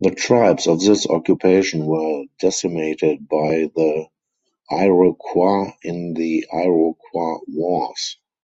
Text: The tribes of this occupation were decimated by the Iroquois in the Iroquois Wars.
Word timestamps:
The 0.00 0.12
tribes 0.12 0.66
of 0.68 0.80
this 0.80 1.06
occupation 1.06 1.84
were 1.84 2.24
decimated 2.40 3.28
by 3.28 3.70
the 3.76 4.06
Iroquois 4.70 5.70
in 5.82 6.14
the 6.14 6.46
Iroquois 6.50 7.40
Wars. 7.46 8.16